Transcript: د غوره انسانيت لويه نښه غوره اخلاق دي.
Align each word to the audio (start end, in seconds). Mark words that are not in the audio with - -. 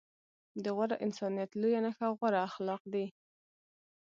د 0.63 0.65
غوره 0.75 0.95
انسانيت 1.05 1.51
لويه 1.61 1.79
نښه 1.85 2.07
غوره 2.17 2.39
اخلاق 2.49 2.81
دي. 2.93 3.05